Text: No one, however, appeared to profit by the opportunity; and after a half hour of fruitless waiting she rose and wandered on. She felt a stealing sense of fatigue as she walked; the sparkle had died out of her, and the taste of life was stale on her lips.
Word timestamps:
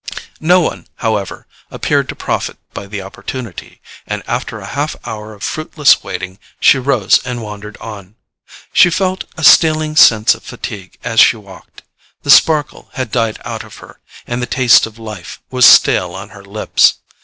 No 0.39 0.61
one, 0.61 0.87
however, 1.05 1.45
appeared 1.69 2.09
to 2.09 2.15
profit 2.15 2.57
by 2.73 2.87
the 2.87 3.03
opportunity; 3.03 3.81
and 4.07 4.23
after 4.25 4.59
a 4.59 4.65
half 4.65 4.95
hour 5.07 5.31
of 5.35 5.43
fruitless 5.43 6.01
waiting 6.03 6.39
she 6.59 6.79
rose 6.79 7.19
and 7.23 7.43
wandered 7.43 7.77
on. 7.77 8.15
She 8.73 8.89
felt 8.89 9.25
a 9.37 9.43
stealing 9.43 9.95
sense 9.95 10.33
of 10.33 10.41
fatigue 10.41 10.97
as 11.03 11.19
she 11.19 11.37
walked; 11.37 11.83
the 12.23 12.31
sparkle 12.31 12.89
had 12.93 13.11
died 13.11 13.39
out 13.45 13.63
of 13.63 13.75
her, 13.75 13.99
and 14.25 14.41
the 14.41 14.47
taste 14.47 14.87
of 14.87 14.97
life 14.97 15.39
was 15.51 15.67
stale 15.67 16.15
on 16.15 16.29
her 16.29 16.43
lips. 16.43 16.95